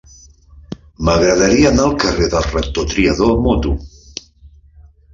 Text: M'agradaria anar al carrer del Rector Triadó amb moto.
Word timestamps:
M'agradaria 1.09 1.69
anar 1.73 1.85
al 1.89 1.95
carrer 2.05 2.31
del 2.33 2.49
Rector 2.49 2.91
Triadó 2.95 3.31
amb 3.37 3.49
moto. 3.51 3.79